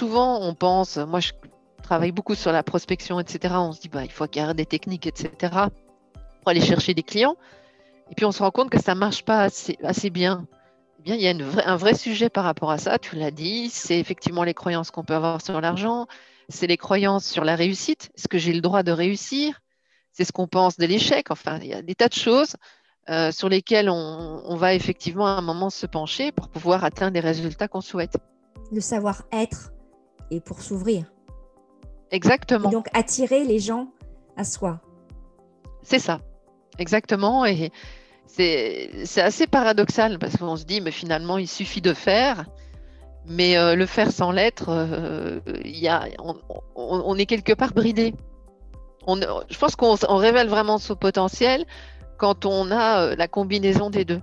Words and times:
souvent, 0.00 0.40
on 0.40 0.54
pense, 0.54 0.96
moi 0.96 1.20
je 1.20 1.32
travaille 1.82 2.10
beaucoup 2.10 2.34
sur 2.34 2.52
la 2.52 2.62
prospection, 2.62 3.20
etc. 3.20 3.54
On 3.58 3.72
se 3.72 3.80
dit, 3.82 3.90
bah, 3.90 4.02
il 4.02 4.10
faut 4.10 4.24
acquérir 4.24 4.54
des 4.54 4.64
techniques, 4.64 5.06
etc. 5.06 5.30
pour 6.40 6.48
aller 6.48 6.62
chercher 6.62 6.94
des 6.94 7.02
clients. 7.02 7.36
Et 8.10 8.14
puis 8.14 8.24
on 8.24 8.32
se 8.32 8.42
rend 8.42 8.50
compte 8.50 8.70
que 8.70 8.80
ça 8.80 8.94
ne 8.94 9.00
marche 9.00 9.24
pas 9.26 9.42
assez, 9.42 9.76
assez 9.82 10.08
bien. 10.08 10.46
Eh 10.98 11.02
bien, 11.02 11.14
il 11.16 11.20
y 11.20 11.28
a 11.28 11.34
un 11.66 11.76
vrai 11.76 11.92
sujet 11.92 12.30
par 12.30 12.44
rapport 12.44 12.70
à 12.70 12.78
ça, 12.78 12.98
tu 12.98 13.14
l'as 13.16 13.30
dit, 13.30 13.68
c'est 13.68 13.98
effectivement 13.98 14.42
les 14.42 14.54
croyances 14.54 14.90
qu'on 14.90 15.04
peut 15.04 15.14
avoir 15.14 15.42
sur 15.42 15.60
l'argent, 15.60 16.06
c'est 16.48 16.66
les 16.66 16.78
croyances 16.78 17.26
sur 17.26 17.44
la 17.44 17.54
réussite. 17.54 18.10
Est-ce 18.16 18.28
que 18.28 18.38
j'ai 18.38 18.54
le 18.54 18.62
droit 18.62 18.82
de 18.82 18.92
réussir? 18.92 19.60
C'est 20.12 20.24
ce 20.24 20.32
qu'on 20.32 20.48
pense 20.48 20.78
de 20.78 20.86
l'échec. 20.86 21.30
Enfin, 21.30 21.58
il 21.60 21.68
y 21.68 21.74
a 21.74 21.82
des 21.82 21.94
tas 21.94 22.08
de 22.08 22.14
choses 22.14 22.56
euh, 23.10 23.32
sur 23.32 23.50
lesquelles 23.50 23.90
on, 23.90 24.56
va 24.56 24.72
effectivement 24.72 25.26
à 25.26 25.32
un 25.32 25.42
moment 25.42 25.68
se 25.68 25.84
pencher 25.84 26.32
pour 26.32 26.48
pouvoir 26.48 26.84
atteindre 26.84 27.12
les 27.12 27.20
résultats 27.20 27.68
qu'on 27.68 27.82
souhaite. 27.82 28.16
Le 28.72 28.80
savoir-être 28.80 29.72
et 30.30 30.40
pour 30.40 30.62
s'ouvrir. 30.62 31.04
Exactement. 32.10 32.68
Et 32.68 32.72
donc 32.72 32.86
attirer 32.92 33.44
les 33.44 33.58
gens 33.58 33.88
à 34.36 34.44
soi. 34.44 34.80
C'est 35.82 35.98
ça, 35.98 36.20
exactement. 36.78 37.44
Et 37.44 37.70
c'est 38.26 39.20
assez 39.20 39.46
paradoxal 39.46 40.18
parce 40.18 40.36
qu'on 40.36 40.56
se 40.56 40.64
dit, 40.64 40.80
mais 40.80 40.90
finalement, 40.90 41.38
il 41.38 41.48
suffit 41.48 41.80
de 41.80 41.94
faire. 41.94 42.44
Mais 43.26 43.58
euh, 43.58 43.74
le 43.74 43.86
faire 43.86 44.10
sans 44.10 44.32
l'être, 44.32 44.70
euh, 44.70 45.40
on, 46.74 47.16
est 47.16 47.26
quelque 47.26 47.52
part 47.52 47.72
bridé. 47.72 48.14
je 49.06 49.58
pense 49.58 49.76
qu'on 49.76 49.94
révèle 50.16 50.48
vraiment 50.48 50.78
son 50.78 50.96
potentiel 50.96 51.66
quand 52.16 52.46
on 52.46 52.70
a 52.70 53.02
euh, 53.02 53.16
la 53.16 53.28
combinaison 53.28 53.90
des 53.90 54.04
deux. 54.04 54.20